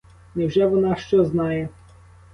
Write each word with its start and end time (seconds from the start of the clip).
Невже 0.35 0.65
вона 0.67 0.95
що 0.95 1.25
знає? 1.25 1.69